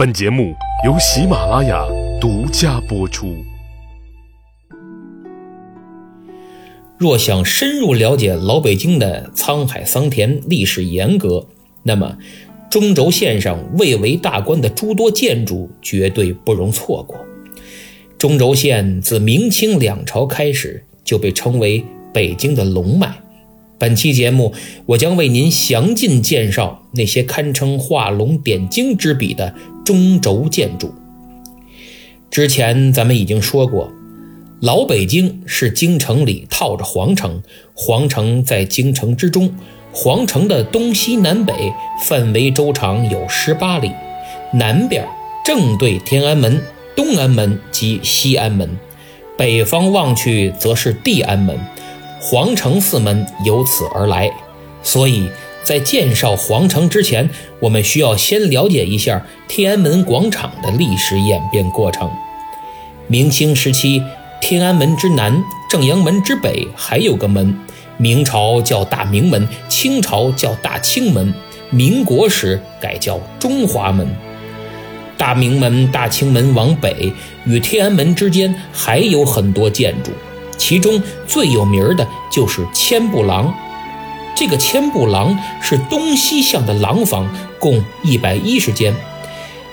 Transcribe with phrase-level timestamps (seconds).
[0.00, 0.54] 本节目
[0.86, 1.86] 由喜马拉雅
[2.18, 3.36] 独家播出。
[6.96, 11.46] 若想深入了解老北京的沧海桑田、历史沿革，
[11.82, 12.16] 那么
[12.70, 17.18] 中轴线上蔚为大观的诸多建筑绝对不容错过。
[18.16, 23.14] 中轴线自明清两朝开始就被称为北京的龙脉。
[23.78, 24.54] 本期节目，
[24.84, 29.54] 我将为您详尽介绍那些堪称画龙点睛之笔的
[29.90, 30.94] 中轴建筑。
[32.30, 33.90] 之前咱们已经说过，
[34.60, 37.42] 老北京是京城里套着皇城，
[37.74, 39.52] 皇城在京城之中，
[39.90, 41.72] 皇城的东西南北
[42.04, 43.90] 范围周长有十八里，
[44.52, 45.04] 南边
[45.44, 46.62] 正对天安门、
[46.94, 48.70] 东安门及西安门，
[49.36, 51.58] 北方望去则是地安门。
[52.20, 54.30] 皇城四门由此而来，
[54.84, 55.28] 所以
[55.62, 57.28] 在介绍皇城之前，
[57.60, 62.10] 我们需要先了解一下天安门广场的历史演变过程。
[63.06, 64.02] 明清时期，
[64.40, 67.56] 天安门之南、正阳门之北还有个门，
[67.96, 71.32] 明朝叫大明门，清朝叫大清门，
[71.70, 74.08] 民国时改叫中华门。
[75.18, 77.12] 大明门、大清门往北
[77.44, 80.10] 与天安门之间还有很多建筑。
[80.56, 83.54] 其中最有名的就是千步廊，
[84.40, 88.94] 这个千步廊是东西向的廊房，共一百一十间，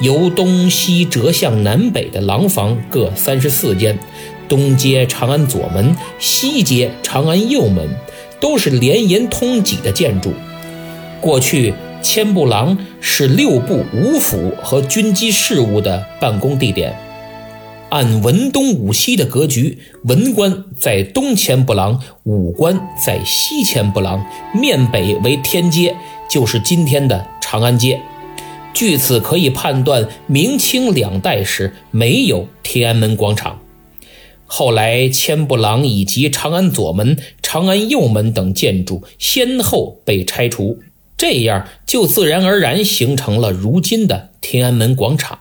[0.00, 3.98] 由东西折向南北的廊房各三十四间，
[4.48, 7.86] 东接长安左门，西接长安右门，
[8.40, 10.32] 都是连延通脊的建筑。
[11.20, 16.98] 过去千步廊是六部五府和军机事务的办公地点。
[17.94, 25.94] 按文东武西的格局，文官在东千步廊，武官在西千步廊，面北为天街，
[26.28, 28.00] 就是今天的长安街。
[28.72, 33.60] 据此可以判断，明清两代时没有天安门广场。
[34.44, 40.80] 后来，千步廊以及长安左门、长安右门等建筑先后被拆除，
[41.16, 45.38] 这样就自然而然形成了如今的天安门广场。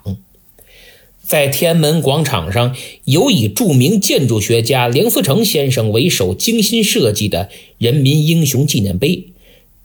[1.25, 2.75] 在天安门广场上，
[3.06, 9.28] 有以著名建筑学家梁思成先生为首精心设计的人民英雄纪念碑，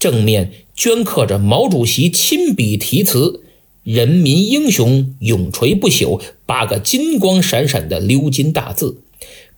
[0.00, 3.42] 正面镌刻着毛主席亲笔题词
[3.84, 8.98] “人民英雄永垂不朽”八个金光闪闪的鎏金大字，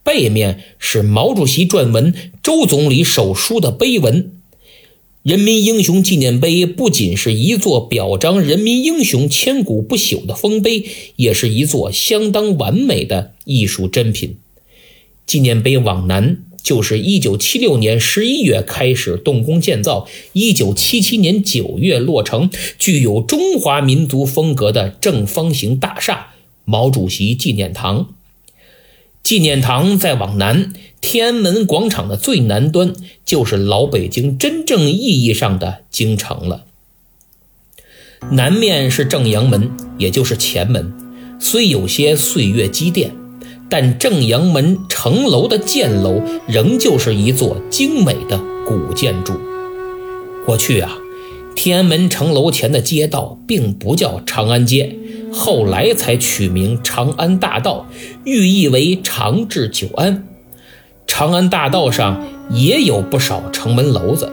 [0.04, 4.39] 背面是毛主席撰文、周总理手书的碑文。
[5.22, 10.86] 人民英雄纪念碑不仅是一座表彰人民英雄千古不朽的丰碑，
[11.16, 14.38] 也是一座相当完美的艺术珍品。
[15.26, 22.48] 纪念碑往南就是1976年11月开始动工建造，1977年9月落成，
[22.78, 26.28] 具有中华民族风格的正方形大厦——
[26.64, 28.14] 毛主席纪念堂。
[29.30, 32.92] 纪念堂再往南，天安门广场的最南端
[33.24, 36.64] 就是老北京真正意义上的京城了。
[38.32, 40.92] 南面是正阳门，也就是前门，
[41.38, 43.12] 虽有些岁月积淀，
[43.68, 48.36] 但正阳门城楼的箭楼仍旧是一座精美的
[48.66, 49.34] 古建筑。
[50.44, 50.98] 过去啊，
[51.54, 54.96] 天安门城楼前的街道并不叫长安街。
[55.32, 57.86] 后来才取名长安大道，
[58.24, 60.26] 寓意为长治久安。
[61.06, 64.30] 长安大道上也有不少城门楼子。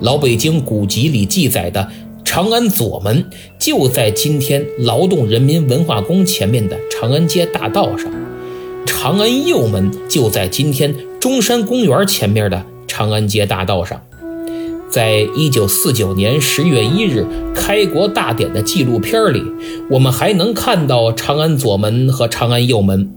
[0.00, 1.88] 老北京古籍里记载的
[2.24, 8.10] 长安左门就在今天劳动人民文化宫前面的长安街大道上，
[8.86, 14.00] 长安右门就在今天中山公园前面的长安街大道上。
[14.90, 17.24] 在一九四九年十月一日
[17.54, 19.40] 开国大典的纪录片里，
[19.88, 23.08] 我们还能看到长安左门和长安右门。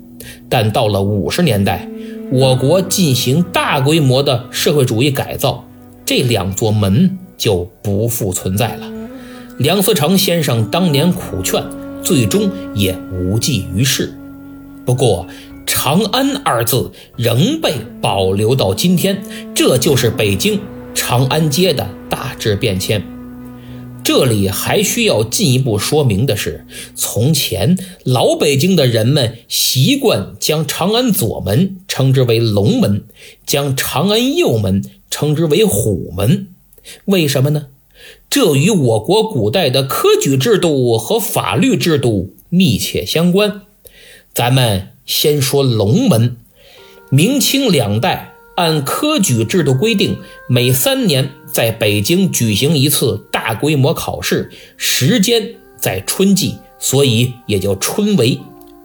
[0.47, 1.89] 但到了五十年代，
[2.31, 5.67] 我国进行大规模的社会主义改造，
[6.06, 8.91] 这两座门就不复存在了。
[9.57, 11.63] 梁思成先生当年苦劝，
[12.03, 14.14] 最终也无济于事。
[14.85, 15.25] 不过
[15.66, 19.23] ，“长安”二字仍被保留到今天，
[19.55, 20.59] 这就是北京。
[20.93, 23.03] 长安街的大致变迁，
[24.03, 33.03] 这里还需要进一步说明的是，从前老北京的人们习惯将长安左门称之为龙门，
[33.45, 36.49] 将长安右门称之为虎门。
[37.05, 37.67] 为什么呢？
[38.29, 43.61] 这与我国古代的科举制度和法律制度密切相关。
[44.34, 46.35] 咱们先说龙门，
[47.09, 48.33] 明清两代。
[48.55, 58.40] 按科举制度规定，每三年在北京举行一次大规模考试，时间在春季，所以也叫春闱。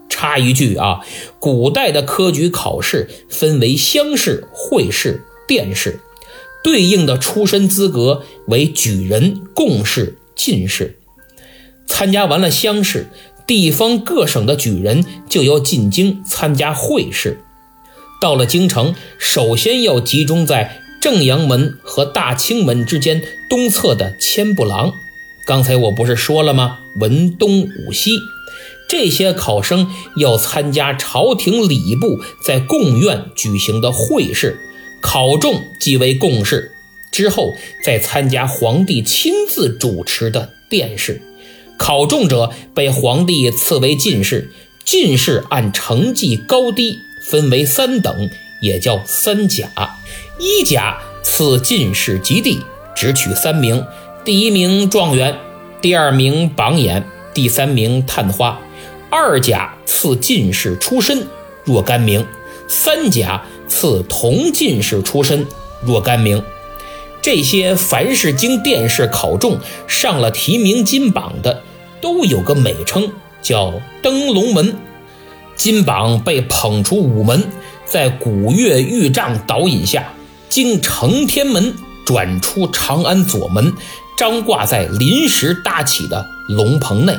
[0.09, 1.01] 插一句啊，
[1.39, 5.99] 古代的科举考试分为乡试、会试、殿试，
[6.63, 10.97] 对应的出身资格为举人、贡士、进士。
[11.85, 13.07] 参加完了乡试，
[13.45, 17.39] 地方各省的举人就要进京参加会试。
[18.19, 24.93] 到了京城，首先要集中在正阳门和大清门之间东侧的千步廊。
[25.45, 26.79] 刚才我不是说了吗？
[26.95, 28.17] 文东武西。
[28.89, 29.87] 这些考生
[30.17, 34.59] 要参加朝廷礼部在贡院举行的会试，
[34.99, 36.71] 考中即为贡士，
[37.11, 41.21] 之后再参加皇帝亲自主持的殿试，
[41.77, 44.51] 考中者被皇帝赐为进士。
[44.85, 46.97] 进士按成绩高低
[47.29, 48.27] 分为三等，
[48.59, 49.69] 也叫三甲。
[50.39, 52.59] 一甲赐进士及第，
[52.95, 53.85] 只取三名：
[54.25, 55.37] 第一名状元，
[55.79, 58.59] 第二名榜眼，第三名探花。
[59.11, 61.27] 二甲赐进士出身
[61.63, 62.25] 若干名，
[62.67, 65.45] 三甲赐同进士出身
[65.85, 66.43] 若干名。
[67.21, 71.61] 这些凡是经殿试考中上了提名金榜的，
[72.01, 73.11] 都有个美称，
[73.43, 74.75] 叫登龙门。
[75.59, 77.43] 金榜被捧出午门，
[77.83, 80.13] 在古乐玉帐导引下，
[80.47, 81.75] 经承天门
[82.05, 83.73] 转出长安左门，
[84.17, 87.13] 张挂在临时搭起的龙棚内。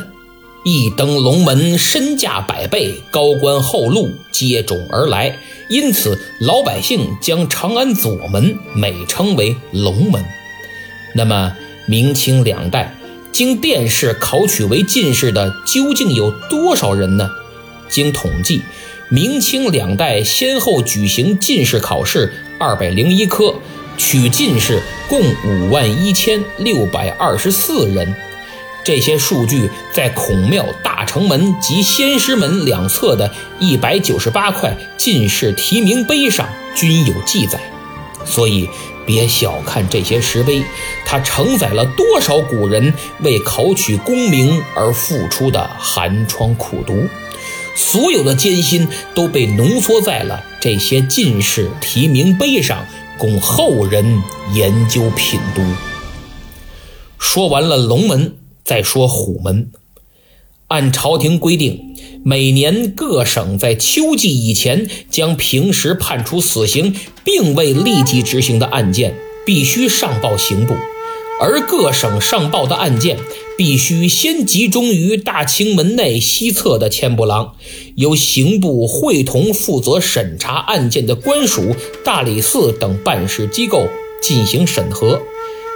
[0.65, 5.37] 一登龙门，身价百倍，高官厚禄接踵而来，
[5.69, 10.25] 因此老百姓将长安左门美称为龙门。
[11.15, 11.53] 那么，
[11.85, 12.95] 明清两代
[13.33, 17.29] 经殿试考取为进士的究竟有多少人呢？
[17.91, 18.63] 经统计，
[19.09, 23.55] 明清两代先后举行进士考试二百零一科，
[23.97, 28.15] 取进士共五万一千六百二十四人。
[28.83, 37.61] 这些数据在孔庙大成门及先师门两侧的一百九十八块进士提名碑上均有记载，
[38.25, 38.67] 所以
[39.05, 40.63] 别小看这些石碑，
[41.05, 47.07] 它承载了多少古人为考取功名而付出的寒窗苦读，
[47.77, 52.87] 所有的艰辛都被浓缩在了这些进士提名碑上，
[53.19, 54.23] 供后人
[54.55, 55.63] 研究品读。
[57.19, 58.37] 说完了龙门。
[58.63, 59.73] 再说虎门，
[60.69, 66.95] 按朝廷规定，每年各省在秋季以前将平时判处死刑
[67.25, 70.77] 并未立即执行的案件，必须上报刑部，
[71.41, 73.17] 而各省上报的案件
[73.61, 77.57] 必须先集中于大清门内西侧的千步廊，
[77.95, 83.87] 由刑部会同负责审查案件的官署、大理寺等办事机构
[84.23, 85.21] 进行审核。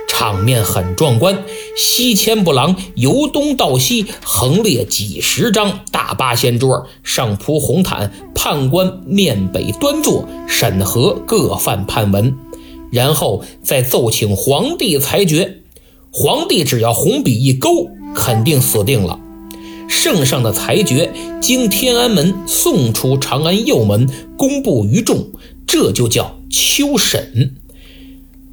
[0.09, 1.45] 场面很壮观，
[1.77, 12.35] 西千步廊由东到西横列几十张大八仙桌，上铺红毯，判官面北端坐，审核各犯判文，
[12.91, 15.61] 然后再奏请皇帝裁决。
[16.17, 19.19] 皇帝只要红笔一勾，肯定死定了。
[19.89, 21.13] 圣上的裁决
[21.43, 25.27] 经天安门送出长安右门，公布于众，
[25.67, 27.57] 这就叫秋审。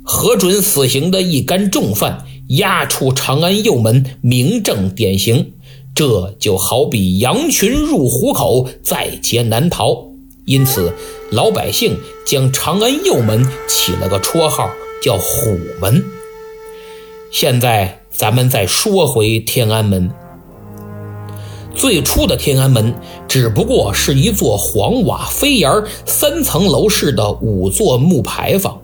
[0.04, 5.52] 核准死刑的一干重犯押出长安右门，明正典刑。
[5.94, 10.08] 这就好比羊群入虎口，在劫难逃。
[10.46, 10.92] 因此，
[11.30, 11.96] 老百姓
[12.26, 14.68] 将长安右门起了个绰号，
[15.04, 16.04] 叫虎门。
[17.32, 20.12] 现在咱们再说回天安门。
[21.74, 22.94] 最初的天安门
[23.26, 25.72] 只不过是一座黄瓦飞檐、
[26.06, 28.78] 三层楼式的五座木牌坊。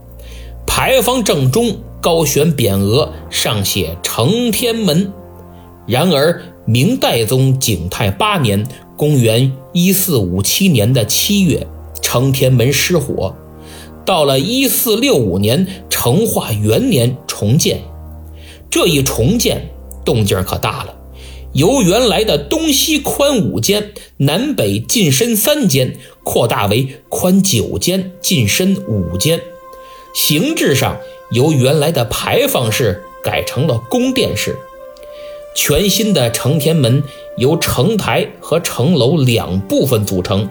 [0.65, 5.11] 牌坊正中高悬匾额，上写“承天门”。
[5.85, 11.67] 然而，明代宗景泰八年（公元1457年的七月），
[12.01, 13.35] 承天门失火。
[14.05, 17.81] 到了1465年成化元年重建，
[18.69, 19.69] 这一重建
[20.05, 20.95] 动静可大了，
[21.53, 29.41] 由原来的东西宽五间、南北进深三间，扩大为宽九间、进深五间。
[30.13, 30.97] 形制上
[31.31, 34.55] 由原来的牌坊式改成了宫殿式，
[35.55, 37.03] 全新的承天门
[37.37, 40.49] 由城台和城楼两部分组成，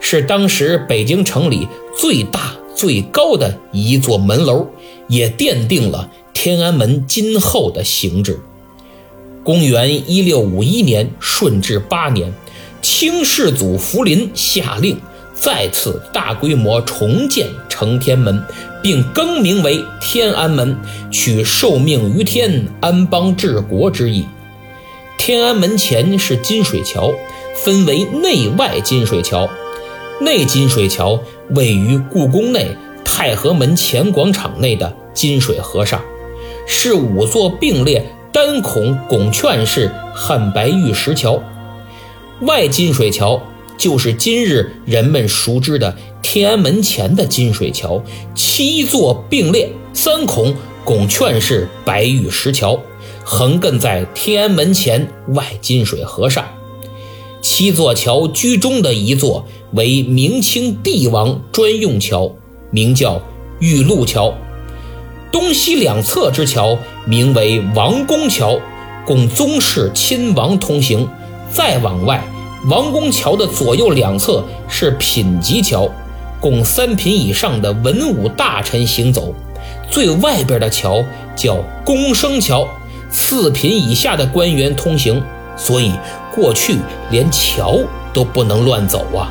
[0.00, 4.66] 是当时北京城里最大最高的一座门楼，
[5.08, 8.38] 也奠定了天安门今后的形制。
[9.42, 12.30] 公元一六五一年顺治八年，
[12.82, 15.00] 清世祖福临下令
[15.34, 18.44] 再次大规模重建承天门。
[18.82, 20.76] 并更名为天安门，
[21.10, 24.26] 取受命于天、安邦治国之意。
[25.16, 27.10] 天安门前是金水桥，
[27.64, 29.48] 分为内外金水桥。
[30.20, 31.18] 内金水桥
[31.52, 32.76] 位于故宫内
[33.06, 36.04] 太和门前广场内的金水河上，
[36.66, 41.42] 是五座并列单孔拱券式汉白玉石桥。
[42.40, 43.40] 外金水桥
[43.78, 48.02] 就是今日人们熟知的天安门前的金水桥，
[48.34, 50.54] 七座并列三孔
[50.84, 52.80] 拱券式白玉石桥，
[53.24, 56.44] 横亘在天安门前外金水河上。
[57.40, 62.34] 七座桥居中的一座为明清帝王专用桥，
[62.70, 63.22] 名叫
[63.60, 64.34] 玉露桥。
[65.34, 68.56] 东西两侧之桥名为王宫桥，
[69.04, 71.08] 供宗室亲王通行。
[71.50, 72.22] 再往外，
[72.70, 75.90] 王宫桥的左右两侧是品级桥，
[76.38, 79.34] 供三品以上的文武大臣行走。
[79.90, 82.68] 最外边的桥叫宫升桥，
[83.10, 85.20] 四品以下的官员通行。
[85.56, 85.90] 所以。
[86.32, 86.78] 过去
[87.12, 87.78] 连桥
[88.12, 89.30] 都不能乱走啊！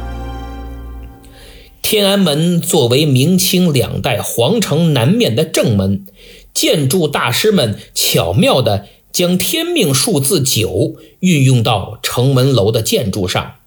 [1.94, 6.08] 天安门作为明清两代皇城南面的正门，
[6.52, 13.58] 建筑大师们巧妙地将天命数字九运用到城门楼的建筑上。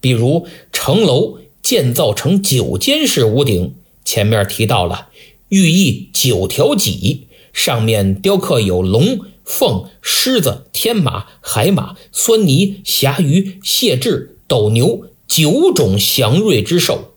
[0.00, 5.08] 比如城楼建造成九间式屋顶，前面提到了
[5.50, 9.18] 寓意九条脊，上面雕刻有龙。
[9.44, 17.13] 凤、狮子、天马、海马、狻猊、侠鱼、蟹豸、斗牛九种祥瑞之兽，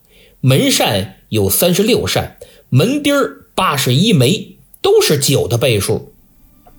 [0.48, 2.38] 门扇有三十六扇，
[2.70, 6.14] 门钉儿八十一枚，都是九的倍数。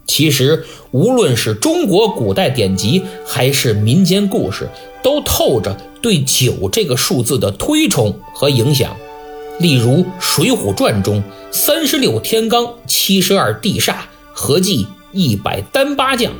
[0.06, 4.70] 其实，无论是中国古代典籍还是民间故事，
[5.02, 8.96] 都透着对九这个数字的推崇和影响。
[9.60, 13.96] 例如《水浒传》中三十六天罡，七十二地煞，
[14.32, 14.86] 合计。
[15.12, 16.32] 一百单八将，《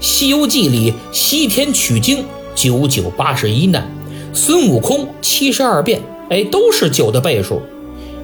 [0.00, 3.90] 西游记》里西天取经九九八十一难，
[4.32, 7.60] 孙悟空七十二变，哎，都是九的倍数。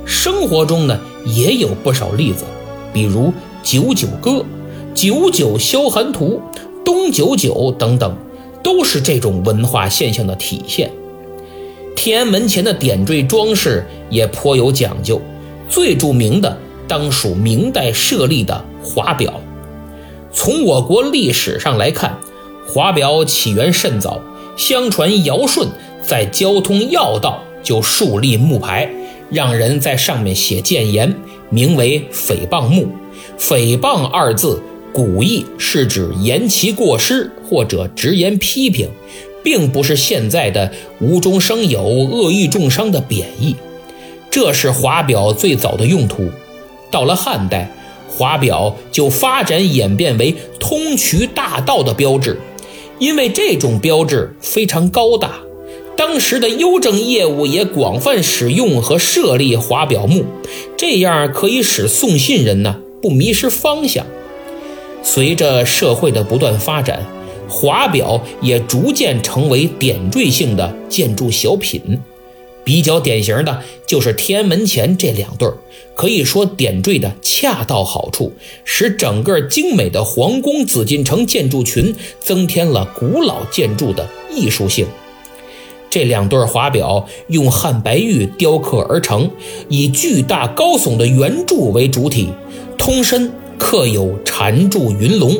[0.05, 2.45] 生活中呢也有不少例子，
[2.93, 3.33] 比如
[3.63, 4.45] 九九歌、
[4.95, 6.41] 九九消寒图、
[6.85, 8.17] 东九九等等，
[8.63, 10.91] 都是这种文化现象的体现。
[11.95, 15.21] 天安门前的点缀装饰也颇有讲究，
[15.69, 19.41] 最著名的当属明代设立的华表。
[20.33, 22.19] 从我国历史上来看，
[22.67, 24.21] 华表起源甚早。
[24.55, 25.67] 相传尧舜
[26.03, 28.90] 在交通要道就树立木牌，
[29.31, 31.14] 让人在上面写谏言，
[31.50, 32.88] 名为“诽谤木”。
[33.38, 38.88] 诽谤二字，古意是指言其过失或者直言批评，
[39.42, 43.57] 并不是现在的无中生有、恶意重伤的贬义。
[44.31, 46.31] 这是华表最早的用途。
[46.90, 47.71] 到了汉代。
[48.14, 52.38] 华表就发展演变为通衢大道的标志，
[52.99, 55.38] 因为这种标志非常高大，
[55.97, 60.25] 当时的邮政业务也广泛使用和设立华表木，
[60.77, 64.07] 这样可以使送信人呢不迷失方向。
[65.03, 67.05] 随着社会的不断发展，
[67.49, 72.01] 华表也逐渐成为点缀性的建筑小品。
[72.65, 75.57] 比较典型的就是天安门前这两对儿，
[75.97, 78.33] 可以说点缀的恰到好处，
[78.65, 84.87] 使整个精美的皇宫紫禁城建筑群增添了古老建筑的艺术性。
[85.93, 89.31] 这两对华表用汉白玉雕刻而成，
[89.69, 92.31] 以巨大高耸的圆柱为主体，
[92.79, 95.37] 通身刻有缠柱云龙，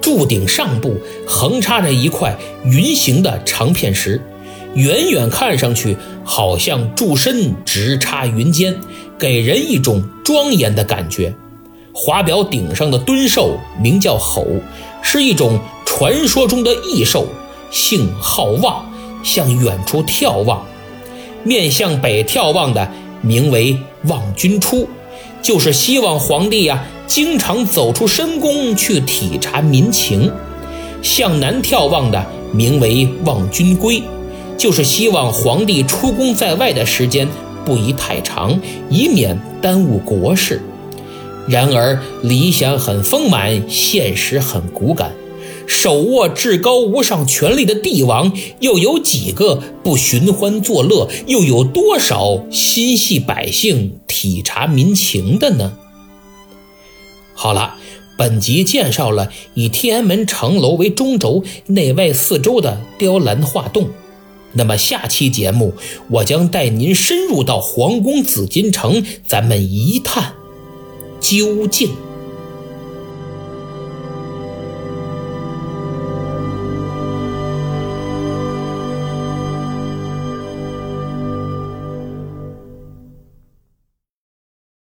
[0.00, 4.20] 柱顶上部横插着一块云形的长片石。
[4.74, 8.74] 远远看上去，好像柱身直插云间，
[9.16, 11.32] 给人一种庄严的感觉。
[11.94, 14.44] 华表顶上的敦兽名叫吼，
[15.00, 17.28] 是一种传说中的异兽，
[17.70, 18.91] 性好望，
[19.22, 20.64] 向远处眺望。
[21.44, 24.88] 面向北眺望的名为望君出，
[25.42, 30.30] 就是希望皇帝呀经常走出深宫去体察民情。
[31.02, 34.02] 向南眺望的名为望君归。
[34.58, 37.26] 就是希望皇帝出宫在外的时间
[37.64, 40.62] 不宜太长，以免耽误国事。
[41.48, 45.10] 然而理想很丰满，现实很骨感。
[45.66, 51.08] 手握至高无上权力的帝王，又有几个不寻欢作乐？
[51.26, 55.72] 又有多少心系百姓、体察民情的呢？
[57.34, 57.76] 好了，
[58.16, 63.88] 本集介绍了以天安门城楼为中轴，内外四周的雕栏画栋。
[64.54, 65.72] 那么下期节目，
[66.10, 70.34] 我将带您深入到皇宫紫禁城，咱们一探
[71.20, 71.90] 究竟。